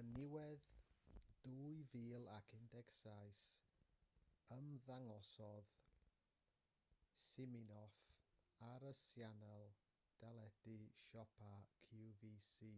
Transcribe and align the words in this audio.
yn 0.00 0.10
niwedd 0.16 0.66
2017 1.52 3.40
ymddangosodd 4.58 5.72
siminoff 7.24 8.02
ar 8.68 8.86
y 8.90 8.92
sianel 9.02 9.70
deledu 10.22 10.76
siopa 11.06 11.54
qvc 11.88 12.70